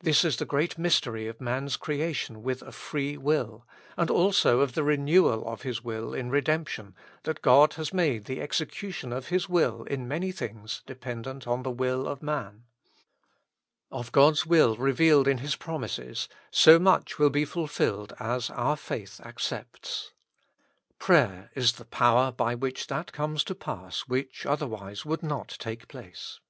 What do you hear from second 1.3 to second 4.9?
man's creation with a free will, and also of the